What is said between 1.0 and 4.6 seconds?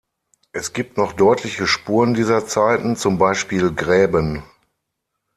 deutliche Spuren dieser Zeiten, zum Beispiel Gräben.